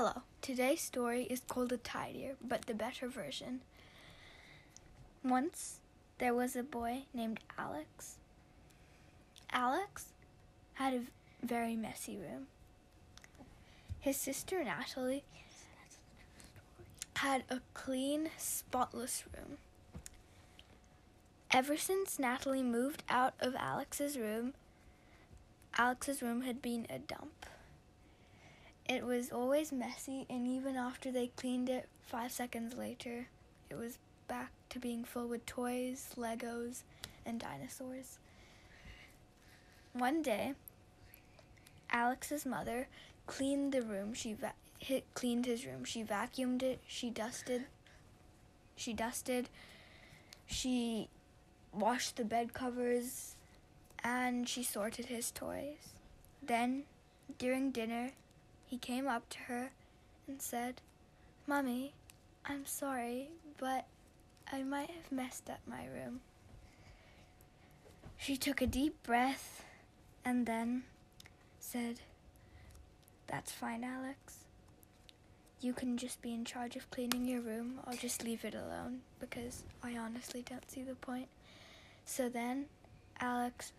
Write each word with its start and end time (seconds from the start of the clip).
Hello. 0.00 0.22
Today's 0.40 0.80
story 0.80 1.24
is 1.24 1.40
called 1.40 1.72
A 1.72 1.76
Tidier, 1.76 2.36
but 2.40 2.66
the 2.66 2.72
better 2.72 3.08
version. 3.08 3.62
Once 5.24 5.80
there 6.18 6.32
was 6.32 6.54
a 6.54 6.62
boy 6.62 7.06
named 7.12 7.40
Alex. 7.58 8.14
Alex 9.50 10.12
had 10.74 10.94
a 10.94 11.00
very 11.44 11.74
messy 11.74 12.16
room. 12.16 12.46
His 13.98 14.16
sister 14.16 14.62
Natalie 14.62 15.24
had 17.16 17.42
a 17.50 17.58
clean, 17.74 18.30
spotless 18.38 19.24
room. 19.36 19.58
Ever 21.50 21.76
since 21.76 22.20
Natalie 22.20 22.62
moved 22.62 23.02
out 23.08 23.34
of 23.40 23.56
Alex's 23.56 24.16
room, 24.16 24.54
Alex's 25.76 26.22
room 26.22 26.42
had 26.42 26.62
been 26.62 26.86
a 26.88 27.00
dump. 27.00 27.46
It 28.88 29.04
was 29.04 29.30
always 29.30 29.70
messy, 29.70 30.24
and 30.30 30.48
even 30.48 30.76
after 30.76 31.12
they 31.12 31.26
cleaned 31.36 31.68
it 31.68 31.88
five 32.00 32.32
seconds 32.32 32.74
later, 32.74 33.26
it 33.68 33.74
was 33.76 33.98
back 34.28 34.50
to 34.70 34.78
being 34.78 35.04
full 35.04 35.26
with 35.28 35.44
toys, 35.44 36.14
Legos, 36.16 36.84
and 37.26 37.38
dinosaurs. 37.38 38.18
One 39.92 40.22
day, 40.22 40.54
Alex's 41.90 42.46
mother 42.46 42.88
cleaned 43.26 43.72
the 43.72 43.82
room. 43.82 44.14
She 44.14 44.32
va- 44.32 44.54
hit, 44.78 45.04
cleaned 45.12 45.44
his 45.44 45.66
room. 45.66 45.84
She 45.84 46.02
vacuumed 46.02 46.62
it. 46.62 46.80
She 46.86 47.10
dusted. 47.10 47.66
She 48.74 48.94
dusted. 48.94 49.50
She 50.46 51.08
washed 51.74 52.16
the 52.16 52.24
bed 52.24 52.54
covers, 52.54 53.36
and 54.02 54.48
she 54.48 54.62
sorted 54.62 55.06
his 55.06 55.30
toys. 55.30 55.92
Then, 56.42 56.84
during 57.38 57.70
dinner, 57.70 58.12
he 58.68 58.76
came 58.76 59.08
up 59.08 59.28
to 59.30 59.38
her 59.40 59.70
and 60.26 60.42
said, 60.42 60.82
Mummy, 61.46 61.94
I'm 62.44 62.66
sorry, 62.66 63.30
but 63.56 63.86
I 64.52 64.62
might 64.62 64.90
have 64.90 65.10
messed 65.10 65.48
up 65.48 65.60
my 65.66 65.86
room. 65.86 66.20
She 68.18 68.36
took 68.36 68.60
a 68.60 68.66
deep 68.66 69.02
breath 69.02 69.64
and 70.22 70.44
then 70.44 70.82
said, 71.60 72.00
That's 73.26 73.52
fine, 73.52 73.84
Alex. 73.84 74.44
You 75.60 75.72
can 75.72 75.96
just 75.96 76.20
be 76.20 76.34
in 76.34 76.44
charge 76.44 76.76
of 76.76 76.90
cleaning 76.90 77.26
your 77.26 77.40
room. 77.40 77.80
I'll 77.86 77.96
just 77.96 78.22
leave 78.22 78.44
it 78.44 78.54
alone 78.54 79.00
because 79.18 79.64
I 79.82 79.96
honestly 79.96 80.42
don't 80.42 80.70
see 80.70 80.82
the 80.82 80.94
point. 80.94 81.28
So 82.04 82.28
then 82.28 82.66
Alex 83.18 83.72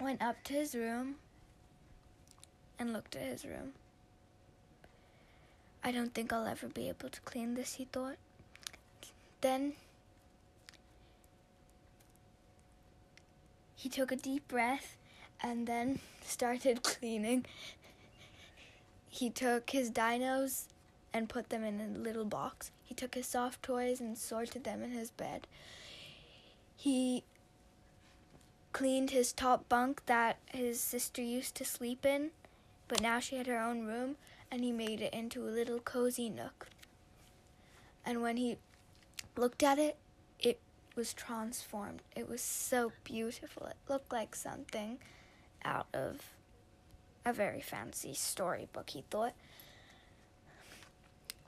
went 0.00 0.22
up 0.22 0.42
to 0.44 0.54
his 0.54 0.74
room 0.74 1.16
and 2.78 2.92
looked 2.92 3.14
at 3.14 3.22
his 3.22 3.44
room. 3.44 3.72
I 5.86 5.92
don't 5.92 6.12
think 6.12 6.32
I'll 6.32 6.48
ever 6.48 6.66
be 6.66 6.88
able 6.88 7.10
to 7.10 7.20
clean 7.20 7.54
this, 7.54 7.74
he 7.74 7.84
thought. 7.84 8.16
Then 9.40 9.74
he 13.76 13.88
took 13.88 14.10
a 14.10 14.16
deep 14.16 14.48
breath 14.48 14.96
and 15.40 15.68
then 15.68 16.00
started 16.22 16.82
cleaning. 16.82 17.46
He 19.08 19.30
took 19.30 19.70
his 19.70 19.92
dinos 19.92 20.64
and 21.14 21.28
put 21.28 21.50
them 21.50 21.62
in 21.62 21.80
a 21.80 21.96
little 21.96 22.24
box. 22.24 22.72
He 22.84 22.92
took 22.92 23.14
his 23.14 23.28
soft 23.28 23.62
toys 23.62 24.00
and 24.00 24.18
sorted 24.18 24.64
them 24.64 24.82
in 24.82 24.90
his 24.90 25.12
bed. 25.12 25.46
He 26.76 27.22
cleaned 28.72 29.10
his 29.10 29.32
top 29.32 29.68
bunk 29.68 30.04
that 30.06 30.38
his 30.46 30.80
sister 30.80 31.22
used 31.22 31.54
to 31.54 31.64
sleep 31.64 32.04
in, 32.04 32.32
but 32.88 33.00
now 33.00 33.20
she 33.20 33.36
had 33.36 33.46
her 33.46 33.60
own 33.62 33.86
room 33.86 34.16
and 34.50 34.62
he 34.64 34.72
made 34.72 35.00
it 35.00 35.12
into 35.12 35.42
a 35.42 35.50
little 35.50 35.78
cozy 35.78 36.28
nook. 36.28 36.68
And 38.04 38.22
when 38.22 38.36
he 38.36 38.58
looked 39.36 39.62
at 39.62 39.78
it, 39.78 39.96
it 40.38 40.60
was 40.94 41.12
transformed. 41.12 42.02
It 42.14 42.28
was 42.28 42.40
so 42.40 42.92
beautiful. 43.04 43.66
It 43.66 43.76
looked 43.88 44.12
like 44.12 44.34
something 44.34 44.98
out 45.64 45.88
of 45.92 46.30
a 47.24 47.32
very 47.32 47.60
fancy 47.60 48.14
storybook, 48.14 48.90
he 48.90 49.04
thought. 49.10 49.34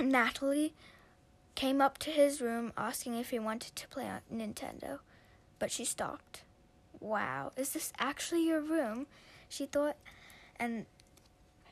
Natalie 0.00 0.74
came 1.54 1.80
up 1.80 1.98
to 1.98 2.10
his 2.10 2.40
room 2.40 2.72
asking 2.76 3.16
if 3.16 3.30
he 3.30 3.38
wanted 3.38 3.74
to 3.76 3.88
play 3.88 4.08
on 4.08 4.20
Nintendo, 4.32 4.98
but 5.58 5.70
she 5.70 5.84
stopped. 5.84 6.42
Wow, 7.00 7.52
is 7.56 7.70
this 7.70 7.92
actually 7.98 8.46
your 8.46 8.60
room? 8.60 9.06
She 9.48 9.66
thought, 9.66 9.96
and 10.56 10.86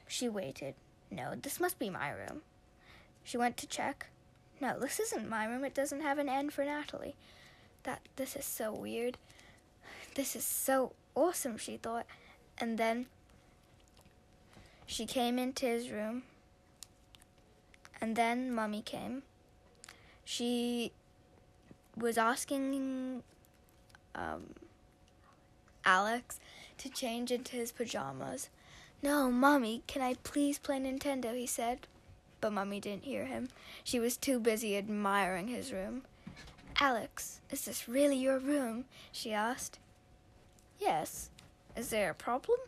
she 0.06 0.28
waited. 0.28 0.74
No, 1.10 1.34
this 1.40 1.60
must 1.60 1.78
be 1.78 1.90
my 1.90 2.10
room. 2.10 2.42
She 3.22 3.36
went 3.36 3.56
to 3.58 3.66
check. 3.66 4.06
No, 4.60 4.78
this 4.78 4.98
isn't 5.00 5.28
my 5.28 5.46
room. 5.46 5.64
It 5.64 5.74
doesn't 5.74 6.00
have 6.00 6.18
an 6.18 6.28
N 6.28 6.50
for 6.50 6.64
Natalie. 6.64 7.14
That 7.82 8.00
this 8.16 8.36
is 8.36 8.44
so 8.44 8.72
weird. 8.72 9.18
This 10.14 10.34
is 10.34 10.44
so 10.44 10.92
awesome, 11.14 11.58
she 11.58 11.76
thought. 11.76 12.06
And 12.58 12.78
then 12.78 13.06
she 14.86 15.06
came 15.06 15.38
into 15.38 15.66
his 15.66 15.90
room. 15.90 16.22
And 18.00 18.16
then 18.16 18.52
Mummy 18.52 18.82
came. 18.82 19.22
She 20.24 20.92
was 21.96 22.18
asking 22.18 23.22
um, 24.14 24.54
Alex 25.84 26.40
to 26.78 26.88
change 26.88 27.30
into 27.30 27.56
his 27.56 27.72
pajamas. 27.72 28.50
No, 29.02 29.30
Mommy, 29.30 29.82
can 29.86 30.02
I 30.02 30.14
please 30.24 30.58
play 30.58 30.78
Nintendo? 30.78 31.36
he 31.36 31.46
said. 31.46 31.86
But 32.40 32.52
Mummy 32.52 32.80
didn't 32.80 33.04
hear 33.04 33.24
him. 33.24 33.48
She 33.84 33.98
was 33.98 34.16
too 34.16 34.38
busy 34.38 34.76
admiring 34.76 35.48
his 35.48 35.72
room. 35.72 36.02
Alex, 36.80 37.40
is 37.50 37.64
this 37.64 37.88
really 37.88 38.16
your 38.16 38.38
room? 38.38 38.84
she 39.12 39.32
asked. 39.32 39.78
Yes. 40.78 41.30
Is 41.76 41.88
there 41.88 42.10
a 42.10 42.14
problem? 42.14 42.58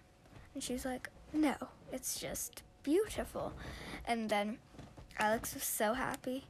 And 0.55 0.63
she's 0.63 0.85
like, 0.85 1.11
No, 1.33 1.55
it's 1.93 2.19
just 2.19 2.63
beautiful. 2.83 3.53
And 4.07 4.31
then 4.31 4.59
Alex 5.19 5.55
was 5.55 5.65
so 5.65 5.95
happy. 5.95 6.45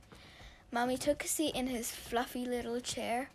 Mommy 0.70 0.96
took 0.96 1.24
a 1.24 1.28
seat 1.28 1.54
in 1.54 1.66
his 1.68 1.90
fluffy 1.90 2.44
little 2.44 2.80
chair, 2.80 3.30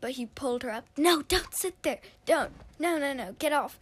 but 0.00 0.12
he 0.12 0.26
pulled 0.26 0.62
her 0.62 0.70
up. 0.70 0.86
No, 0.96 1.22
don't 1.22 1.54
sit 1.54 1.82
there. 1.82 2.00
Don't. 2.24 2.52
No, 2.78 2.98
no, 2.98 3.12
no. 3.12 3.36
Get 3.38 3.52
off. 3.52 3.78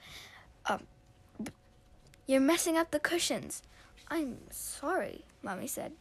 You're 2.26 2.40
messing 2.40 2.76
up 2.76 2.90
the 2.90 3.00
cushions. 3.00 3.62
I'm 4.08 4.38
sorry, 4.50 5.24
Mommy 5.42 5.66
said. 5.66 5.92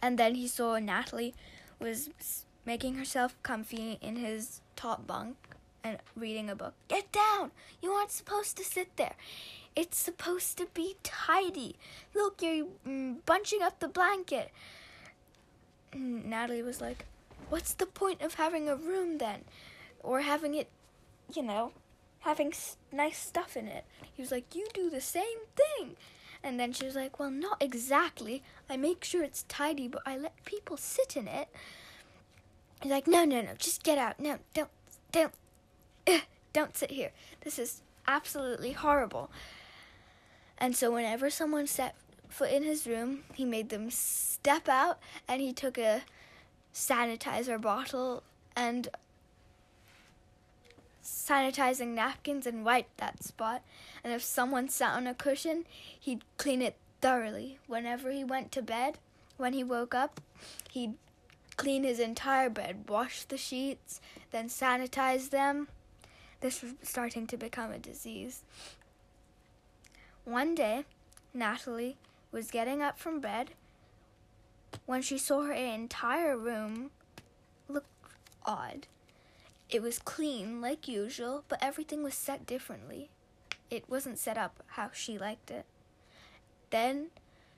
And 0.00 0.18
then 0.18 0.34
he 0.34 0.48
saw 0.48 0.78
Natalie 0.78 1.34
was 1.78 2.10
making 2.64 2.94
herself 2.94 3.34
comfy 3.42 3.98
in 4.00 4.16
his 4.16 4.60
top 4.76 5.06
bunk 5.06 5.36
and 5.82 5.98
reading 6.16 6.48
a 6.48 6.56
book. 6.56 6.74
Get 6.88 7.10
down! 7.12 7.50
You 7.82 7.90
aren't 7.92 8.12
supposed 8.12 8.56
to 8.56 8.64
sit 8.64 8.96
there. 8.96 9.14
It's 9.74 9.98
supposed 9.98 10.58
to 10.58 10.68
be 10.74 10.96
tidy. 11.02 11.76
Look, 12.14 12.42
you're 12.42 12.66
mm, 12.86 13.16
bunching 13.26 13.62
up 13.62 13.80
the 13.80 13.88
blanket. 13.88 14.50
Natalie 15.94 16.62
was 16.62 16.80
like, 16.80 17.06
What's 17.48 17.74
the 17.74 17.86
point 17.86 18.22
of 18.22 18.34
having 18.34 18.68
a 18.68 18.76
room 18.76 19.18
then? 19.18 19.44
Or 20.02 20.20
having 20.20 20.54
it, 20.54 20.68
you 21.34 21.42
know, 21.42 21.72
having 22.22 22.52
nice 22.90 23.18
stuff 23.18 23.56
in 23.56 23.68
it. 23.68 23.84
He 24.12 24.22
was 24.22 24.30
like, 24.30 24.54
You 24.54 24.66
do 24.72 24.90
the 24.90 25.00
same 25.00 25.24
thing. 25.56 25.96
And 26.44 26.58
then 26.58 26.72
she 26.72 26.84
was 26.84 26.96
like, 26.96 27.18
Well, 27.18 27.30
not 27.30 27.62
exactly. 27.62 28.42
I 28.68 28.76
make 28.76 29.04
sure 29.04 29.22
it's 29.22 29.44
tidy, 29.44 29.88
but 29.88 30.02
I 30.06 30.16
let 30.16 30.44
people 30.44 30.76
sit 30.76 31.16
in 31.16 31.28
it. 31.28 31.48
He's 32.82 32.90
like, 32.90 33.06
No, 33.06 33.24
no, 33.24 33.40
no, 33.40 33.54
just 33.58 33.82
get 33.82 33.98
out. 33.98 34.18
No, 34.18 34.38
don't, 34.54 34.70
don't, 35.12 35.34
uh, 36.06 36.20
don't 36.52 36.76
sit 36.76 36.90
here. 36.90 37.12
This 37.42 37.58
is 37.58 37.82
absolutely 38.06 38.72
horrible. 38.72 39.30
And 40.58 40.76
so, 40.76 40.92
whenever 40.92 41.28
someone 41.30 41.66
set 41.66 41.96
foot 42.28 42.50
in 42.50 42.62
his 42.62 42.86
room, 42.86 43.24
he 43.34 43.44
made 43.44 43.68
them 43.68 43.90
step 43.90 44.68
out 44.68 44.98
and 45.28 45.40
he 45.40 45.52
took 45.52 45.76
a 45.76 46.02
sanitizer 46.74 47.60
bottle 47.60 48.22
and 48.56 48.88
sanitizing 51.02 51.88
napkins 51.88 52.46
and 52.46 52.64
wipe 52.64 52.88
that 52.96 53.22
spot. 53.22 53.62
And 54.02 54.12
if 54.12 54.22
someone 54.22 54.68
sat 54.68 54.94
on 54.94 55.06
a 55.06 55.14
cushion, 55.14 55.64
he'd 55.98 56.24
clean 56.38 56.62
it 56.62 56.76
thoroughly. 57.00 57.58
Whenever 57.66 58.10
he 58.10 58.24
went 58.24 58.52
to 58.52 58.62
bed, 58.62 58.98
when 59.36 59.52
he 59.52 59.64
woke 59.64 59.94
up, 59.94 60.20
he'd 60.70 60.94
clean 61.56 61.84
his 61.84 61.98
entire 61.98 62.48
bed, 62.48 62.84
wash 62.88 63.24
the 63.24 63.36
sheets, 63.36 64.00
then 64.30 64.48
sanitize 64.48 65.30
them. 65.30 65.68
This 66.40 66.62
was 66.62 66.72
starting 66.82 67.26
to 67.28 67.36
become 67.36 67.70
a 67.70 67.78
disease. 67.78 68.42
One 70.24 70.54
day, 70.54 70.84
Natalie 71.34 71.96
was 72.30 72.50
getting 72.50 72.82
up 72.82 72.98
from 72.98 73.20
bed 73.20 73.50
when 74.86 75.02
she 75.02 75.18
saw 75.18 75.42
her 75.42 75.52
entire 75.52 76.36
room 76.36 76.90
look 77.68 77.84
odd. 78.44 78.86
It 79.72 79.80
was 79.80 79.98
clean 79.98 80.60
like 80.60 80.86
usual, 80.86 81.44
but 81.48 81.58
everything 81.62 82.02
was 82.02 82.14
set 82.14 82.44
differently. 82.44 83.08
It 83.70 83.88
wasn't 83.88 84.18
set 84.18 84.36
up 84.36 84.62
how 84.66 84.90
she 84.92 85.16
liked 85.16 85.50
it. 85.50 85.64
Then 86.68 87.06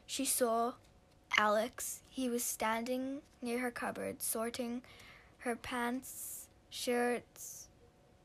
she 0.06 0.25
saw 0.25 0.75
Alex. 1.37 2.02
He 2.08 2.28
was 2.28 2.44
standing 2.44 3.22
near 3.43 3.58
her 3.58 3.72
cupboard, 3.72 4.22
sorting 4.22 4.82
her 5.38 5.56
pants, 5.56 6.46
shirts, 6.70 7.66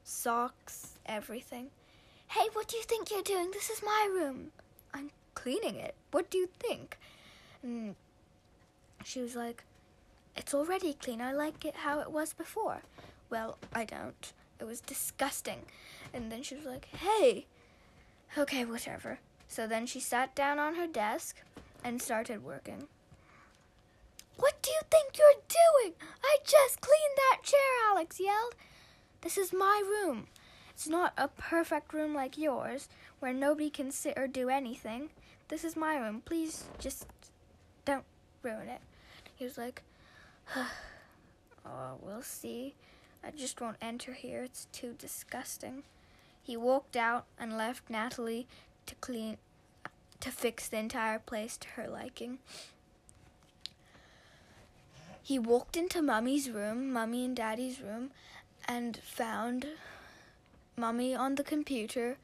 socks, 0.04 1.00
everything. 1.08 1.72
Hey, 2.28 2.48
what 2.54 2.68
do 2.68 2.78
you 2.78 2.84
think 2.84 3.10
you're 3.10 3.24
doing? 3.24 3.50
This 3.52 3.72
is 3.72 3.82
my 3.82 4.08
room. 4.14 4.52
I'm 4.94 5.10
cleaning 5.34 5.78
it. 5.78 5.96
What 6.12 6.30
do 6.30 6.38
you 6.38 6.48
think? 6.60 7.00
And 7.64 7.96
she 9.04 9.20
was 9.20 9.36
like, 9.36 9.64
It's 10.38 10.54
already 10.54 10.94
clean. 10.94 11.22
I 11.22 11.34
like 11.34 11.66
it 11.66 11.78
how 11.78 12.02
it 12.02 12.12
was 12.12 12.34
before. 12.34 12.84
Well, 13.30 13.58
I 13.74 13.86
don't. 13.86 14.34
It 14.60 14.66
was 14.66 14.82
disgusting. 14.82 15.64
And 16.14 16.32
then 16.32 16.44
she 16.44 16.56
was 16.56 16.66
like, 16.66 16.86
Hey, 16.86 17.46
okay, 18.38 18.66
whatever. 18.66 19.20
So 19.48 19.68
then 19.68 19.86
she 19.86 20.00
sat 20.00 20.36
down 20.36 20.60
on 20.60 20.76
her 20.76 20.88
desk 20.88 21.38
and 21.84 22.02
started 22.02 22.44
working. 22.44 22.88
What 24.38 24.62
do 24.62 24.72
you 24.72 24.82
think 24.90 25.18
you're 25.18 25.44
doing? 25.48 25.94
I 26.24 26.38
just 26.44 26.82
cleaned 26.82 27.18
that 27.18 27.44
chair, 27.44 27.90
Alex 27.90 28.20
yelled. 28.20 28.56
This 29.22 29.38
is 29.38 29.52
my 29.52 29.84
room. 29.86 30.28
It's 30.70 30.88
not 30.88 31.14
a 31.18 31.28
perfect 31.28 31.94
room 31.94 32.14
like 32.16 32.38
yours, 32.38 32.88
where 33.20 33.34
nobody 33.34 33.70
can 33.70 33.92
sit 33.92 34.18
or 34.18 34.28
do 34.28 34.48
anything. 34.48 35.10
This 35.50 35.66
is 35.66 35.76
my 35.76 35.98
room. 35.98 36.22
Please 36.24 36.66
just 36.78 37.06
don't 37.84 38.06
ruin 38.44 38.70
it. 38.70 38.82
He 39.36 39.44
was 39.44 39.58
like, 39.58 39.84
Oh, 41.66 41.98
we'll 42.02 42.22
see. 42.22 42.76
I 43.24 43.32
just 43.32 43.60
won't 43.60 43.78
enter 43.82 44.14
here. 44.14 44.44
It's 44.44 44.68
too 44.72 44.96
disgusting. 44.98 45.84
He 46.42 46.58
walked 46.58 46.96
out 46.96 47.26
and 47.38 47.58
left 47.58 47.90
Natalie 47.90 48.48
to 48.86 48.96
clean 48.96 49.38
to 50.20 50.32
fix 50.32 50.68
the 50.68 50.78
entire 50.78 51.20
place 51.20 51.58
to 51.58 51.68
her 51.70 51.88
liking. 51.88 52.40
He 55.22 55.38
walked 55.38 55.78
into 55.78 56.02
Mummy's 56.02 56.50
room, 56.50 56.92
Mummy 56.92 57.24
and 57.26 57.36
Daddy's 57.36 57.82
room, 57.82 58.12
and 58.68 58.98
found 58.98 59.68
Mummy 60.76 61.14
on 61.14 61.36
the 61.36 61.44
computer 61.44 62.18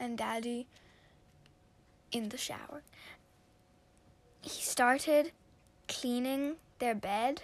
and 0.00 0.16
Daddy 0.16 0.66
in 2.10 2.30
the 2.30 2.38
shower. 2.38 2.82
He 4.40 4.62
started 4.62 5.32
cleaning 5.86 6.56
their 6.78 6.94
bed. 6.94 7.42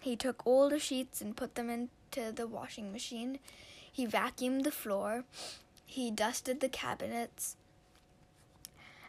He 0.00 0.16
took 0.16 0.46
all 0.46 0.70
the 0.70 0.78
sheets 0.78 1.20
and 1.20 1.36
put 1.36 1.54
them 1.54 1.68
into 2.16 2.32
the 2.32 2.46
washing 2.46 2.92
machine. 2.92 3.38
He 3.90 4.06
vacuumed 4.06 4.64
the 4.64 4.70
floor. 4.70 5.24
He 5.84 6.10
dusted 6.10 6.60
the 6.60 6.68
cabinets. 6.68 7.56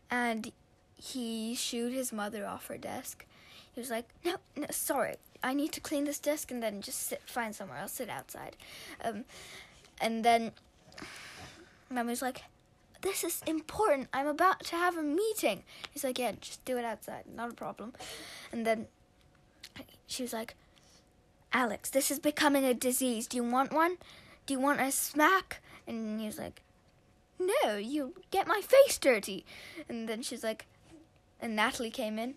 And 0.09 0.51
he 0.95 1.55
shooed 1.55 1.93
his 1.93 2.13
mother 2.13 2.45
off 2.45 2.67
her 2.67 2.77
desk. 2.77 3.25
He 3.73 3.79
was 3.79 3.91
like, 3.91 4.07
"No, 4.23 4.37
no, 4.55 4.67
sorry. 4.71 5.17
I 5.43 5.53
need 5.53 5.71
to 5.73 5.81
clean 5.81 6.05
this 6.05 6.19
desk 6.19 6.49
and 6.49 6.63
then 6.63 6.81
just 6.81 6.99
sit, 6.99 7.21
find 7.25 7.55
somewhere 7.55 7.79
else, 7.79 7.93
sit 7.93 8.09
outside." 8.09 8.55
Um, 9.03 9.25
and 9.99 10.23
then 10.23 10.53
Mom 11.89 12.07
was 12.07 12.21
like, 12.21 12.43
"This 13.01 13.23
is 13.23 13.43
important. 13.45 14.07
I'm 14.13 14.27
about 14.27 14.63
to 14.65 14.75
have 14.77 14.97
a 14.97 15.03
meeting." 15.03 15.63
He's 15.91 16.03
like, 16.03 16.17
"Yeah, 16.17 16.31
just 16.39 16.63
do 16.65 16.77
it 16.77 16.85
outside. 16.85 17.25
Not 17.27 17.51
a 17.51 17.53
problem." 17.53 17.93
And 18.51 18.65
then 18.65 18.87
she 20.07 20.23
was 20.23 20.33
like, 20.33 20.55
"Alex, 21.53 21.89
this 21.89 22.11
is 22.11 22.19
becoming 22.19 22.63
a 22.63 22.73
disease. 22.73 23.27
Do 23.27 23.37
you 23.37 23.43
want 23.43 23.71
one? 23.71 23.97
Do 24.45 24.53
you 24.53 24.59
want 24.59 24.81
a 24.81 24.91
smack?" 24.91 25.61
And 25.85 26.19
he 26.19 26.25
was 26.25 26.37
like, 26.37 26.61
"No, 27.39 27.75
you 27.75 28.13
get 28.31 28.47
my 28.47 28.61
face 28.61 28.97
dirty." 28.97 29.45
And 29.87 30.07
then 30.07 30.21
she's 30.21 30.43
like, 30.43 30.65
and 31.39 31.55
Natalie 31.55 31.91
came 31.91 32.17
in. 32.17 32.35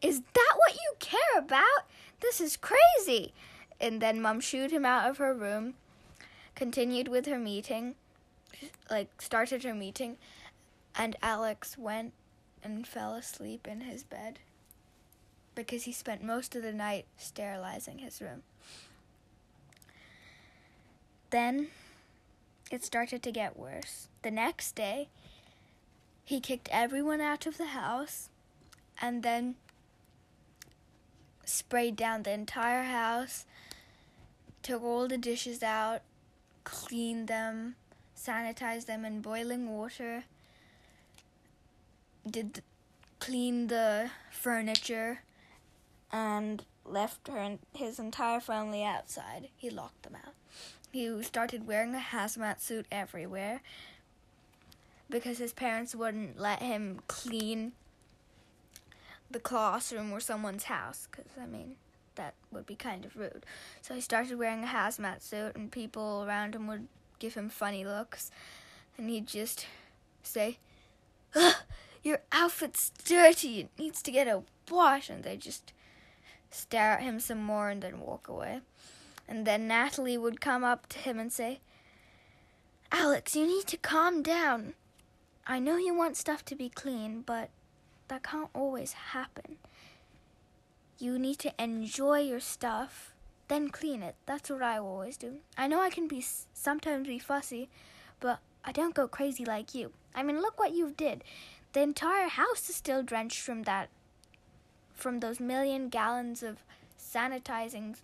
Is 0.00 0.20
that 0.20 0.54
what 0.56 0.74
you 0.74 0.94
care 0.98 1.38
about? 1.38 1.86
This 2.20 2.40
is 2.40 2.56
crazy. 2.56 3.32
And 3.80 4.00
then 4.00 4.20
Mom 4.20 4.40
shooed 4.40 4.70
him 4.70 4.84
out 4.84 5.08
of 5.08 5.18
her 5.18 5.34
room, 5.34 5.74
continued 6.54 7.08
with 7.08 7.26
her 7.26 7.38
meeting, 7.38 7.94
like 8.90 9.20
started 9.20 9.64
her 9.64 9.74
meeting, 9.74 10.18
and 10.94 11.16
Alex 11.22 11.76
went 11.78 12.12
and 12.62 12.86
fell 12.86 13.14
asleep 13.14 13.66
in 13.66 13.82
his 13.82 14.04
bed 14.04 14.38
because 15.54 15.84
he 15.84 15.92
spent 15.92 16.22
most 16.22 16.56
of 16.56 16.62
the 16.62 16.72
night 16.72 17.06
sterilizing 17.16 17.98
his 17.98 18.20
room. 18.20 18.42
Then 21.30 21.68
it 22.70 22.84
started 22.84 23.22
to 23.22 23.32
get 23.32 23.58
worse. 23.58 24.08
The 24.22 24.30
next 24.30 24.74
day, 24.74 25.08
he 26.24 26.40
kicked 26.40 26.68
everyone 26.70 27.20
out 27.20 27.46
of 27.46 27.58
the 27.58 27.66
house 27.66 28.28
and 29.00 29.22
then 29.22 29.56
sprayed 31.44 31.96
down 31.96 32.22
the 32.22 32.32
entire 32.32 32.84
house, 32.84 33.46
took 34.62 34.82
all 34.82 35.08
the 35.08 35.18
dishes 35.18 35.62
out, 35.62 36.02
cleaned 36.64 37.28
them, 37.28 37.74
sanitized 38.16 38.86
them 38.86 39.04
in 39.04 39.20
boiling 39.20 39.68
water, 39.68 40.24
did 42.30 42.62
clean 43.18 43.66
the 43.66 44.10
furniture, 44.30 45.20
and 46.12 46.64
left 46.84 47.28
her 47.28 47.38
and 47.38 47.58
his 47.74 47.98
entire 47.98 48.40
family 48.40 48.84
outside. 48.84 49.48
He 49.56 49.70
locked 49.70 50.02
them 50.02 50.16
out. 50.16 50.34
He 50.90 51.22
started 51.22 51.66
wearing 51.66 51.94
a 51.94 51.98
hazmat 51.98 52.60
suit 52.60 52.86
everywhere 52.92 53.62
because 55.08 55.38
his 55.38 55.52
parents 55.52 55.94
wouldn't 55.94 56.38
let 56.38 56.60
him 56.60 57.00
clean 57.08 57.72
the 59.30 59.40
classroom 59.40 60.12
or 60.12 60.20
someone's 60.20 60.64
house 60.64 61.08
because 61.10 61.32
I 61.40 61.46
mean 61.46 61.76
that 62.14 62.34
would 62.50 62.66
be 62.66 62.74
kind 62.74 63.04
of 63.04 63.16
rude. 63.16 63.46
So 63.80 63.94
he 63.94 64.00
started 64.00 64.38
wearing 64.38 64.64
a 64.64 64.66
hazmat 64.66 65.22
suit, 65.22 65.56
and 65.56 65.72
people 65.72 66.24
around 66.26 66.54
him 66.54 66.66
would 66.66 66.88
give 67.18 67.34
him 67.34 67.48
funny 67.48 67.84
looks, 67.84 68.30
and 68.98 69.08
he'd 69.08 69.26
just 69.26 69.66
say, 70.22 70.58
"Your 72.02 72.20
outfit's 72.30 72.90
dirty. 73.04 73.60
It 73.60 73.70
needs 73.78 74.02
to 74.02 74.10
get 74.10 74.28
a 74.28 74.42
wash," 74.70 75.08
and 75.08 75.24
they 75.24 75.38
just 75.38 75.72
stare 76.54 76.92
at 76.92 77.02
him 77.02 77.20
some 77.20 77.42
more 77.42 77.70
and 77.70 77.82
then 77.82 78.00
walk 78.00 78.28
away. 78.28 78.60
And 79.28 79.46
then 79.46 79.68
Natalie 79.68 80.18
would 80.18 80.40
come 80.40 80.64
up 80.64 80.88
to 80.90 80.98
him 80.98 81.18
and 81.18 81.32
say, 81.32 81.60
Alex, 82.90 83.34
you 83.34 83.46
need 83.46 83.66
to 83.68 83.76
calm 83.76 84.22
down. 84.22 84.74
I 85.46 85.58
know 85.58 85.76
you 85.76 85.94
want 85.94 86.16
stuff 86.16 86.44
to 86.46 86.54
be 86.54 86.68
clean, 86.68 87.22
but 87.22 87.50
that 88.08 88.22
can't 88.22 88.50
always 88.54 88.92
happen. 88.92 89.56
You 90.98 91.18
need 91.18 91.38
to 91.38 91.52
enjoy 91.58 92.20
your 92.20 92.40
stuff, 92.40 93.14
then 93.48 93.70
clean 93.70 94.02
it. 94.02 94.14
That's 94.26 94.50
what 94.50 94.62
I 94.62 94.78
always 94.78 95.16
do. 95.16 95.38
I 95.56 95.66
know 95.66 95.80
I 95.80 95.90
can 95.90 96.06
be 96.06 96.24
sometimes 96.52 97.08
be 97.08 97.18
fussy, 97.18 97.70
but 98.20 98.40
I 98.64 98.72
don't 98.72 98.94
go 98.94 99.08
crazy 99.08 99.44
like 99.44 99.74
you. 99.74 99.92
I 100.14 100.22
mean, 100.22 100.40
look 100.40 100.58
what 100.60 100.74
you 100.74 100.92
did. 100.96 101.24
The 101.72 101.80
entire 101.80 102.28
house 102.28 102.68
is 102.68 102.76
still 102.76 103.02
drenched 103.02 103.40
from 103.40 103.62
that 103.62 103.88
from 105.02 105.18
those 105.18 105.40
million 105.40 105.88
gallons 105.88 106.42
of 106.44 106.58
sanitizing 106.96 107.96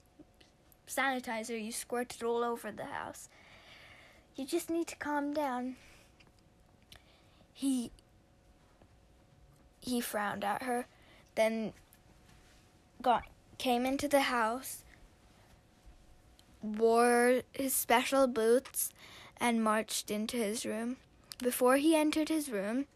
sanitizer 0.88 1.62
you 1.62 1.70
squirted 1.70 2.22
all 2.24 2.42
over 2.42 2.72
the 2.72 2.86
house. 2.86 3.28
You 4.34 4.44
just 4.44 4.68
need 4.68 4.88
to 4.88 4.96
calm 4.96 5.32
down. 5.32 5.76
He 7.52 7.92
he 9.80 10.00
frowned 10.00 10.44
at 10.44 10.64
her, 10.64 10.86
then 11.36 11.72
got 13.00 13.24
came 13.58 13.86
into 13.86 14.08
the 14.08 14.22
house, 14.22 14.82
wore 16.62 17.42
his 17.52 17.74
special 17.74 18.26
boots, 18.26 18.90
and 19.40 19.62
marched 19.62 20.10
into 20.10 20.36
his 20.36 20.66
room. 20.66 20.96
Before 21.40 21.76
he 21.76 21.94
entered 21.94 22.28
his 22.28 22.50
room, 22.50 22.86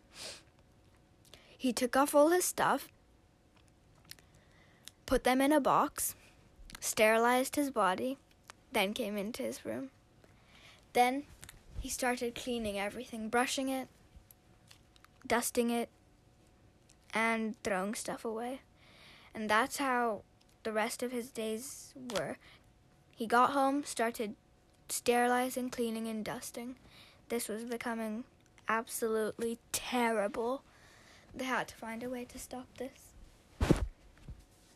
he 1.57 1.73
took 1.73 1.97
off 1.97 2.15
all 2.15 2.31
his 2.31 2.45
stuff, 2.45 2.89
put 5.13 5.25
them 5.25 5.43
in 5.43 5.53
a 5.53 5.61
box, 5.61 6.15
sterilized 6.81 7.57
his 7.57 7.71
body, 7.71 8.17
then 8.73 8.95
came 8.95 9.19
into 9.19 9.43
his 9.43 9.63
room. 9.63 9.91
Then 10.95 11.25
he 11.81 11.91
started 11.91 12.35
cleaning 12.35 12.79
everything, 12.79 13.29
brushing 13.29 13.69
it, 13.69 13.89
dusting 15.27 15.69
it, 15.69 15.91
and 17.13 17.63
throwing 17.63 17.95
stuff 17.95 18.25
away. 18.25 18.63
And 19.35 19.51
that's 19.51 19.77
how 19.77 20.23
the 20.63 20.73
rest 20.73 21.03
of 21.03 21.13
his 21.13 21.29
days 21.29 21.93
were. 22.15 22.39
He 23.15 23.27
got 23.27 23.51
home, 23.51 23.85
started 23.85 24.35
sterilizing, 24.89 25.69
cleaning, 25.69 26.09
and 26.09 26.25
dusting. 26.25 26.77
This 27.29 27.49
was 27.49 27.65
becoming 27.65 28.25
absolutely 28.67 29.59
terrible. 29.73 30.63
They 31.35 31.45
had 31.45 31.69
to 31.69 31.75
find 31.75 32.03
a 32.03 32.09
way 32.09 32.25
to 32.25 32.39
stop 32.39 32.79
this. 32.79 33.12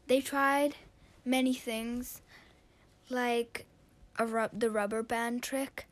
They 0.07 0.21
tried 0.21 0.77
many 1.25 1.55
things, 1.55 2.21
like 3.11 3.67
a 4.19 4.49
the 4.53 4.71
rubber 4.71 5.03
band 5.03 5.43
trick. 5.43 5.87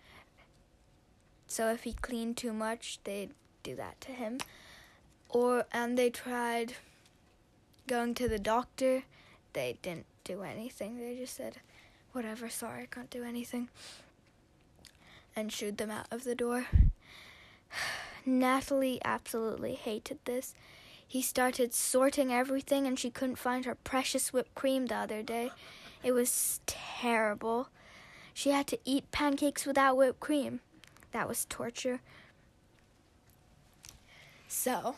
So 1.47 1.71
if 1.71 1.83
he 1.83 1.93
cleaned 1.93 2.37
too 2.37 2.53
much, 2.53 2.99
they'd 3.05 3.31
do 3.63 3.75
that 3.77 4.01
to 4.03 4.13
him 4.13 4.39
or 5.35 5.67
and 5.73 5.99
they 5.99 6.09
tried 6.09 6.75
going 7.87 8.15
to 8.15 8.29
the 8.29 8.39
doctor. 8.39 9.03
They 9.53 9.77
didn't 9.83 10.07
do 10.23 10.43
anything. 10.43 10.97
They 10.97 11.17
just 11.17 11.37
said, 11.37 11.57
whatever, 12.13 12.49
sorry, 12.49 12.85
I 12.85 12.87
can't 12.87 13.11
do 13.11 13.25
anything. 13.25 13.69
And 15.37 15.53
shooed 15.53 15.77
them 15.77 15.91
out 15.91 16.07
of 16.11 16.25
the 16.25 16.35
door. 16.35 16.67
Natalie 18.27 19.01
absolutely 19.05 19.75
hated 19.75 20.19
this. 20.25 20.55
He 21.07 21.23
started 21.23 21.75
sorting 21.75 22.33
everything, 22.33 22.87
and 22.87 22.99
she 22.99 23.11
couldn't 23.11 23.37
find 23.37 23.65
her 23.65 23.75
precious 23.75 24.33
whipped 24.33 24.55
cream 24.55 24.87
the 24.87 24.97
other 24.97 25.23
day. 25.23 25.51
It 26.03 26.13
was 26.13 26.61
terrible. 26.67 27.69
She 28.33 28.51
had 28.51 28.67
to 28.69 28.79
eat 28.85 29.11
pancakes 29.11 29.65
without 29.65 29.97
whipped 29.97 30.21
cream. 30.21 30.61
That 31.13 31.29
was 31.29 31.45
torture. 31.45 32.01
So, 34.49 34.97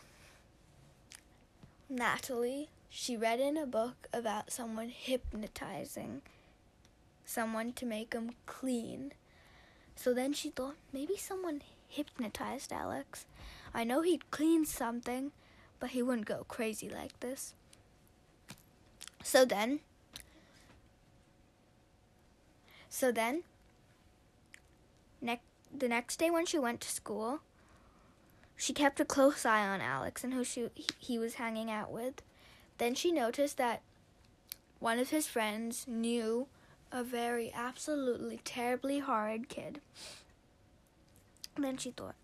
Natalie, 1.88 2.70
she 2.88 3.16
read 3.16 3.40
in 3.40 3.56
a 3.56 3.66
book 3.66 4.08
about 4.12 4.50
someone 4.50 4.88
hypnotizing 4.88 6.22
someone 7.26 7.72
to 7.72 7.84
make 7.84 8.10
them 8.10 8.30
clean. 8.46 9.12
So 9.94 10.14
then 10.14 10.32
she 10.32 10.50
thought 10.50 10.76
maybe 10.92 11.16
someone 11.16 11.62
hypnotized 11.88 12.72
Alex. 12.72 13.26
I 13.74 13.84
know 13.84 14.02
he'd 14.02 14.30
clean 14.30 14.64
something, 14.64 15.32
but 15.78 15.90
he 15.90 16.02
wouldn't 16.02 16.26
go 16.26 16.44
crazy 16.48 16.88
like 16.88 17.18
this. 17.20 17.54
So 19.22 19.44
then, 19.44 19.80
so 22.88 23.10
then, 23.10 23.42
ne- 25.20 25.40
the 25.76 25.88
next 25.88 26.18
day 26.18 26.30
when 26.30 26.46
she 26.46 26.58
went 26.58 26.80
to 26.82 26.88
school, 26.88 27.40
she 28.56 28.72
kept 28.72 29.00
a 29.00 29.04
close 29.04 29.44
eye 29.44 29.66
on 29.66 29.80
Alex 29.80 30.24
and 30.24 30.32
who 30.32 30.44
she, 30.44 30.70
he 30.98 31.18
was 31.18 31.34
hanging 31.34 31.70
out 31.70 31.90
with. 31.90 32.22
Then 32.78 32.94
she 32.94 33.12
noticed 33.12 33.56
that 33.58 33.82
one 34.78 34.98
of 34.98 35.10
his 35.10 35.26
friends 35.26 35.86
knew 35.88 36.46
a 36.92 37.02
very 37.02 37.52
absolutely 37.54 38.40
terribly 38.44 39.00
hard 39.00 39.48
kid. 39.48 39.80
Then 41.58 41.76
she 41.76 41.90
thought, 41.90 42.14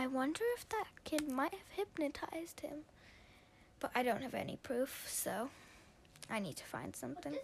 I 0.00 0.06
wonder 0.06 0.40
if 0.56 0.66
that 0.70 0.86
kid 1.04 1.30
might 1.30 1.52
have 1.52 1.68
hypnotized 1.76 2.60
him. 2.60 2.84
But 3.80 3.90
I 3.94 4.02
don't 4.02 4.22
have 4.22 4.32
any 4.32 4.56
proof, 4.62 5.04
so 5.06 5.50
I 6.30 6.38
need 6.38 6.56
to 6.56 6.64
find 6.64 6.96
something. 6.96 7.36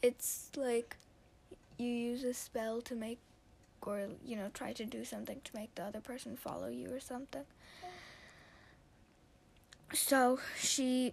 It's 0.00 0.50
like 0.56 0.96
you 1.76 1.88
use 1.88 2.24
a 2.24 2.32
spell 2.32 2.80
to 2.82 2.94
make, 2.94 3.18
or, 3.82 4.08
you 4.24 4.34
know, 4.34 4.48
try 4.54 4.72
to 4.72 4.86
do 4.86 5.04
something 5.04 5.42
to 5.44 5.54
make 5.54 5.74
the 5.74 5.82
other 5.82 6.00
person 6.00 6.38
follow 6.38 6.68
you 6.68 6.90
or 6.90 7.00
something. 7.00 7.44
So 9.92 10.38
she 10.58 11.12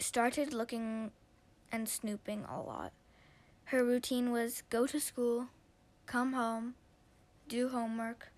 started 0.00 0.54
looking 0.54 1.10
and 1.70 1.86
snooping 1.86 2.46
a 2.50 2.62
lot. 2.62 2.92
Her 3.66 3.84
routine 3.84 4.32
was 4.32 4.62
go 4.70 4.86
to 4.86 5.00
school, 5.00 5.48
come 6.06 6.32
home, 6.32 6.76
do 7.48 7.68
homework, 7.68 8.28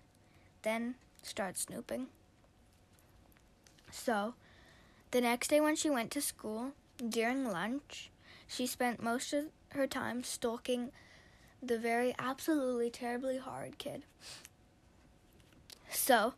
then 0.61 0.95
start 1.23 1.57
snooping. 1.57 2.07
So, 3.91 4.35
the 5.11 5.21
next 5.21 5.49
day 5.49 5.59
when 5.59 5.75
she 5.75 5.89
went 5.89 6.11
to 6.11 6.21
school, 6.21 6.71
during 7.07 7.45
lunch, 7.45 8.11
she 8.47 8.67
spent 8.67 9.01
most 9.01 9.33
of 9.33 9.45
her 9.69 9.87
time 9.87 10.23
stalking 10.23 10.91
the 11.61 11.77
very 11.77 12.13
absolutely 12.19 12.89
terribly 12.89 13.37
hard 13.37 13.77
kid. 13.77 14.03
So, 15.91 16.33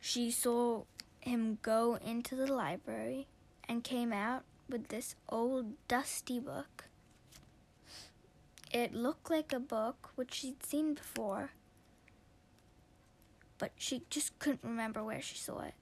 she 0.00 0.30
saw 0.30 0.82
him 1.20 1.58
go 1.62 1.98
into 2.04 2.34
the 2.34 2.52
library 2.52 3.26
and 3.68 3.84
came 3.84 4.12
out 4.12 4.42
with 4.68 4.88
this 4.88 5.14
old 5.28 5.74
dusty 5.88 6.40
book. 6.40 6.84
It 8.70 8.94
looked 8.94 9.30
like 9.30 9.52
a 9.52 9.60
book 9.60 10.10
which 10.14 10.34
she'd 10.34 10.64
seen 10.64 10.94
before, 10.94 11.50
but 13.58 13.72
she 13.76 14.02
just 14.10 14.38
couldn't 14.38 14.62
remember 14.62 15.02
where 15.02 15.20
she 15.20 15.36
saw 15.36 15.60
it. 15.60 15.74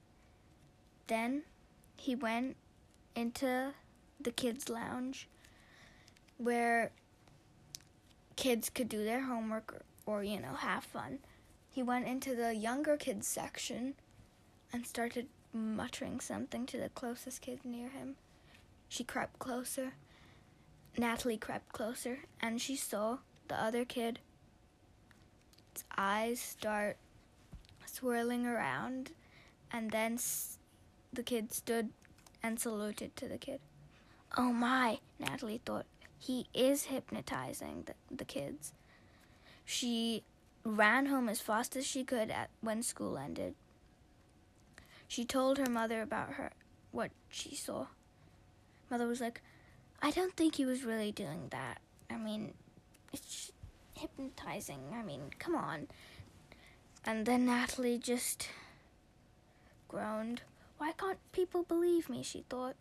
Then 1.07 1.43
he 1.95 2.15
went 2.15 2.55
into 3.15 3.73
the 4.19 4.31
kids' 4.31 4.69
lounge 4.69 5.27
where 6.37 6.91
kids 8.35 8.69
could 8.69 8.89
do 8.89 9.03
their 9.03 9.21
homework 9.21 9.83
or, 10.05 10.15
or, 10.19 10.23
you 10.23 10.39
know, 10.39 10.53
have 10.53 10.83
fun. 10.83 11.19
He 11.69 11.83
went 11.83 12.07
into 12.07 12.35
the 12.35 12.55
younger 12.55 12.97
kids 12.97 13.27
section 13.27 13.95
and 14.73 14.87
started 14.87 15.27
muttering 15.53 16.19
something 16.19 16.65
to 16.67 16.77
the 16.77 16.89
closest 16.89 17.41
kid 17.41 17.63
near 17.63 17.89
him. 17.89 18.15
She 18.87 19.03
crept 19.03 19.39
closer. 19.39 19.93
Natalie 20.99 21.37
crept 21.37 21.71
closer, 21.71 22.19
and 22.41 22.61
she 22.61 22.75
saw 22.75 23.19
the 23.47 23.55
other 23.55 23.85
kid's 23.85 24.19
eyes 25.97 26.41
start 26.41 26.97
swirling 27.85 28.45
around, 28.45 29.11
and 29.71 29.91
then 29.91 30.19
the 31.13 31.23
kid 31.23 31.53
stood 31.53 31.91
and 32.43 32.59
saluted 32.59 33.15
to 33.15 33.29
the 33.29 33.37
kid. 33.37 33.61
Oh 34.37 34.51
my, 34.51 34.99
Natalie 35.17 35.61
thought. 35.65 35.85
He 36.17 36.47
is 36.53 36.85
hypnotizing 36.85 37.85
the, 37.85 37.93
the 38.13 38.25
kids. 38.25 38.73
She 39.63 40.23
ran 40.65 41.05
home 41.05 41.29
as 41.29 41.39
fast 41.39 41.77
as 41.77 41.87
she 41.87 42.03
could 42.03 42.29
at, 42.29 42.49
when 42.59 42.83
school 42.83 43.17
ended. 43.17 43.55
She 45.07 45.23
told 45.23 45.59
her 45.59 45.69
mother 45.69 46.01
about 46.01 46.33
her 46.33 46.51
what 46.91 47.11
she 47.29 47.55
saw. 47.55 47.87
Mother 48.91 49.07
was 49.07 49.21
like, 49.21 49.41
I 50.01 50.11
don't 50.11 50.35
think 50.35 50.55
he 50.55 50.65
was 50.65 50.83
really 50.83 51.11
doing 51.11 51.47
that. 51.49 51.79
I 52.09 52.17
mean, 52.17 52.53
it's 53.11 53.51
hypnotizing. 53.93 54.79
I 54.93 55.03
mean, 55.03 55.31
come 55.39 55.55
on. 55.55 55.87
And 57.05 57.25
then 57.25 57.45
Natalie 57.45 57.97
just 57.97 58.49
groaned. 59.87 60.41
Why 60.77 60.93
can't 60.93 61.19
people 61.31 61.63
believe 61.63 62.09
me? 62.09 62.23
She 62.23 62.45
thought. 62.49 62.75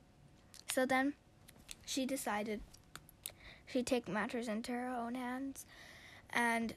So 0.72 0.86
then 0.86 1.14
she 1.84 2.06
decided 2.06 2.60
she'd 3.66 3.86
take 3.86 4.08
matters 4.08 4.48
into 4.48 4.72
her 4.72 4.88
own 4.88 5.14
hands 5.14 5.66
and 6.30 6.74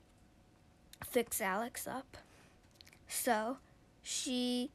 fix 1.05 1.41
Alex 1.41 1.88
up. 1.88 2.17
So 3.07 3.57
she 4.01 4.71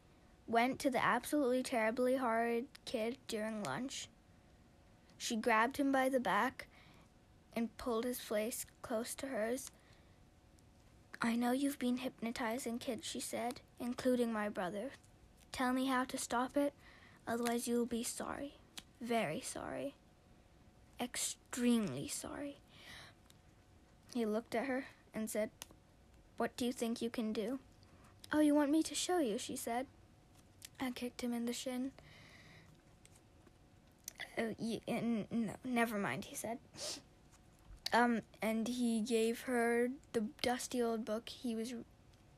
went 0.46 0.78
to 0.80 0.90
the 0.90 1.04
absolutely 1.04 1.62
terribly 1.62 2.16
hard 2.16 2.64
kid 2.84 3.18
during 3.26 3.64
lunch. 3.64 4.08
She 5.18 5.36
grabbed 5.36 5.76
him 5.76 5.92
by 5.92 6.08
the 6.08 6.20
back 6.20 6.66
and 7.54 7.76
pulled 7.78 8.04
his 8.04 8.20
face 8.20 8.66
close 8.82 9.14
to 9.16 9.28
hers. 9.28 9.70
I 11.22 11.34
know 11.34 11.52
you've 11.52 11.78
been 11.78 11.98
hypnotizing 11.98 12.78
kids, 12.78 13.06
she 13.06 13.20
said, 13.20 13.60
including 13.80 14.32
my 14.32 14.48
brother. 14.48 14.90
Tell 15.50 15.72
me 15.72 15.86
how 15.86 16.04
to 16.04 16.18
stop 16.18 16.56
it, 16.56 16.74
otherwise 17.26 17.66
you'll 17.66 17.86
be 17.86 18.04
sorry. 18.04 18.54
Very 19.00 19.40
sorry. 19.40 19.94
Extremely 21.00 22.08
sorry. 22.08 22.58
He 24.14 24.26
looked 24.26 24.54
at 24.54 24.66
her 24.66 24.86
and 25.14 25.30
said, 25.30 25.50
What 26.36 26.56
do 26.56 26.66
you 26.66 26.72
think 26.72 27.00
you 27.00 27.10
can 27.10 27.32
do? 27.32 27.58
Oh, 28.32 28.40
you 28.40 28.54
want 28.54 28.70
me 28.70 28.82
to 28.82 28.94
show 28.94 29.18
you, 29.18 29.38
she 29.38 29.56
said. 29.56 29.86
I 30.78 30.90
kicked 30.90 31.22
him 31.22 31.32
in 31.32 31.46
the 31.46 31.52
shin. 31.52 31.92
Uh, 34.38 34.54
no, 34.88 35.54
never 35.64 35.98
mind, 35.98 36.26
he 36.26 36.34
said. 36.34 36.58
Um, 37.92 38.22
and 38.42 38.68
he 38.68 39.00
gave 39.00 39.42
her 39.42 39.88
the 40.12 40.24
dusty 40.42 40.82
old 40.82 41.04
book 41.04 41.28
he 41.28 41.54
was 41.54 41.72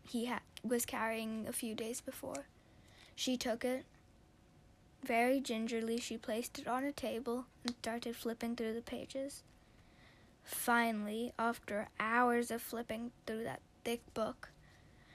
he 0.02 0.26
ha- 0.26 0.40
was 0.62 0.87
carrying 0.87 1.47
a 1.49 1.52
few 1.52 1.75
days 1.75 2.00
before. 2.00 2.47
She 3.14 3.37
took 3.37 3.64
it. 3.64 3.85
Very 5.02 5.40
gingerly, 5.40 5.99
she 5.99 6.17
placed 6.17 6.59
it 6.59 6.67
on 6.67 6.85
a 6.85 6.93
table 6.93 7.47
and 7.64 7.75
started 7.76 8.17
flipping 8.17 8.57
through 8.57 8.75
the 8.75 8.83
pages. 8.83 9.43
Finally, 10.45 11.33
after 11.38 11.88
hours 12.00 12.50
of 12.50 12.62
flipping 12.62 13.12
through 13.26 13.45
that 13.45 13.61
thick 13.85 14.02
book, 14.14 14.50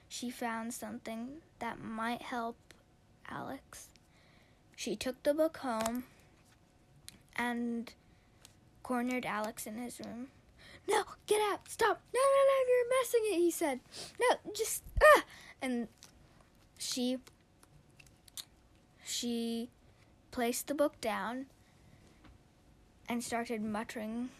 she 0.08 0.30
found 0.30 0.72
something 0.72 1.42
that 1.58 1.80
might 1.80 2.22
help 2.22 2.56
Alex. 3.28 3.88
She 4.76 4.96
took 4.96 5.22
the 5.22 5.34
book 5.34 5.58
home 5.58 6.04
and 7.36 7.92
cornered 8.82 9.26
Alex 9.26 9.66
in 9.66 9.76
his 9.76 10.00
room. 10.00 10.28
No, 10.88 11.04
get 11.26 11.40
out! 11.40 11.68
Stop! 11.68 12.02
No, 12.12 12.20
no, 12.20 12.42
no! 12.50 12.68
You're 12.68 13.00
messing 13.00 13.20
it. 13.24 13.42
He 13.42 13.50
said. 13.50 13.80
No, 14.20 14.52
just 14.54 14.82
ah! 15.02 15.24
And 15.62 15.88
she 16.78 17.18
she 19.04 19.70
placed 20.30 20.66
the 20.66 20.74
book 20.74 21.00
down 21.00 21.46
and 23.08 23.22
started 23.22 23.62
muttering 23.62 24.30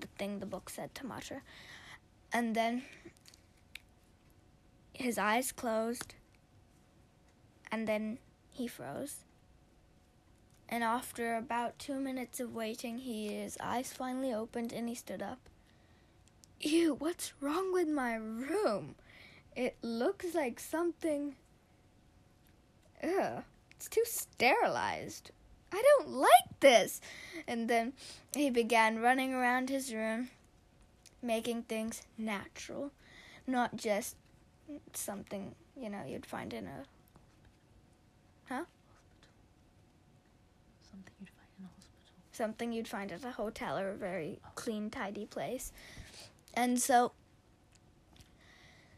the 0.00 0.06
thing 0.18 0.38
the 0.38 0.46
book 0.46 0.70
said 0.70 0.94
to 0.94 1.06
mutter. 1.06 1.42
And 2.32 2.54
then 2.54 2.82
his 4.92 5.18
eyes 5.18 5.52
closed 5.52 6.14
and 7.70 7.86
then 7.86 8.18
he 8.50 8.66
froze. 8.66 9.25
And 10.68 10.82
after 10.82 11.36
about 11.36 11.78
two 11.78 12.00
minutes 12.00 12.40
of 12.40 12.54
waiting, 12.54 12.98
his 12.98 13.56
eyes 13.60 13.92
finally 13.92 14.32
opened 14.32 14.72
and 14.72 14.88
he 14.88 14.94
stood 14.94 15.22
up. 15.22 15.38
Ew, 16.60 16.94
what's 16.94 17.34
wrong 17.40 17.72
with 17.72 17.88
my 17.88 18.14
room? 18.14 18.96
It 19.54 19.76
looks 19.82 20.34
like 20.34 20.58
something. 20.58 21.36
Ugh, 23.02 23.42
it's 23.70 23.88
too 23.88 24.02
sterilized. 24.04 25.30
I 25.72 25.82
don't 25.82 26.08
like 26.08 26.60
this. 26.60 27.00
And 27.46 27.68
then 27.68 27.92
he 28.34 28.50
began 28.50 29.00
running 29.00 29.34
around 29.34 29.68
his 29.68 29.92
room, 29.94 30.30
making 31.22 31.62
things 31.62 32.02
natural, 32.18 32.90
not 33.46 33.76
just 33.76 34.16
something, 34.94 35.54
you 35.80 35.90
know, 35.90 36.02
you'd 36.06 36.26
find 36.26 36.52
in 36.52 36.66
a. 36.66 36.84
Huh? 38.48 38.64
Something 40.96 41.12
you'd 41.20 41.28
find 41.28 41.50
in 41.58 41.64
a 41.64 41.68
hospital. 41.68 42.32
Something 42.32 42.72
you'd 42.72 42.88
find 42.88 43.12
at 43.12 43.24
a 43.24 43.32
hotel 43.32 43.78
or 43.78 43.90
a 43.90 43.96
very 43.96 44.40
oh. 44.44 44.48
clean, 44.54 44.90
tidy 44.90 45.26
place. 45.26 45.72
And 46.54 46.80
so 46.80 47.12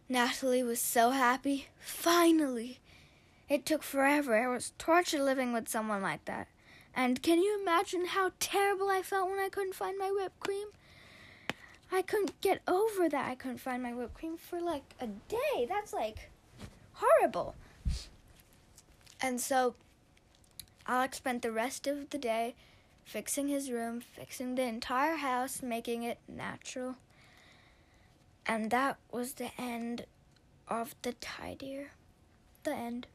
Natalie 0.08 0.62
was 0.62 0.80
so 0.80 1.10
happy. 1.10 1.68
Finally! 1.78 2.80
It 3.48 3.64
took 3.64 3.82
forever. 3.82 4.36
It 4.36 4.48
was 4.48 4.72
torture 4.78 5.22
living 5.22 5.52
with 5.52 5.68
someone 5.68 6.02
like 6.02 6.24
that. 6.26 6.48
And 6.94 7.22
can 7.22 7.40
you 7.40 7.60
imagine 7.60 8.06
how 8.06 8.32
terrible 8.40 8.88
I 8.88 9.02
felt 9.02 9.30
when 9.30 9.38
I 9.38 9.48
couldn't 9.48 9.74
find 9.74 9.98
my 9.98 10.10
whipped 10.10 10.40
cream? 10.40 10.68
I 11.90 12.02
couldn't 12.02 12.40
get 12.40 12.60
over 12.68 13.08
that 13.08 13.30
I 13.30 13.34
couldn't 13.34 13.58
find 13.58 13.82
my 13.82 13.94
whipped 13.94 14.14
cream 14.14 14.36
for 14.36 14.60
like 14.60 14.82
a 15.00 15.06
day. 15.06 15.66
That's 15.68 15.92
like 15.92 16.30
horrible. 16.94 17.54
And 19.20 19.40
so 19.40 19.74
Alex 20.88 21.18
spent 21.18 21.42
the 21.42 21.52
rest 21.52 21.86
of 21.86 22.08
the 22.08 22.18
day 22.18 22.54
fixing 23.04 23.48
his 23.48 23.70
room, 23.70 24.00
fixing 24.00 24.54
the 24.54 24.62
entire 24.62 25.16
house, 25.16 25.62
making 25.62 26.02
it 26.02 26.18
natural. 26.26 26.96
And 28.46 28.70
that 28.70 28.96
was 29.12 29.34
the 29.34 29.50
end 29.58 30.06
of 30.66 30.94
the 31.02 31.12
tidier. 31.12 31.92
The 32.64 32.74
end. 32.74 33.06